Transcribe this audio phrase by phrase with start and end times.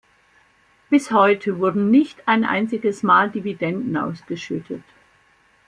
[0.89, 4.83] Bis heute wurden nicht ein einziges Mal Dividenden ausgeschüttet.